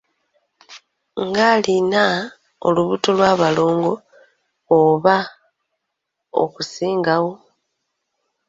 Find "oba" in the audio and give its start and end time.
4.79-5.17